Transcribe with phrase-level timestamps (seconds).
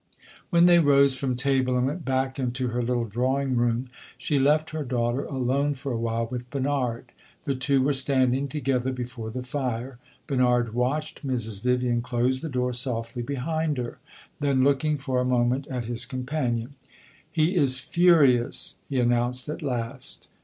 [0.49, 4.71] When they rose from table and went back into her little drawing room, she left
[4.71, 7.11] her daughter alone for awhile with Bernard.
[7.43, 11.61] The two were standing together before the fire; Bernard watched Mrs.
[11.61, 13.99] Vivian close the door softly behind her.
[14.39, 16.73] Then, looking for a moment at his companion
[17.31, 20.27] "He is furious!" he announced at last.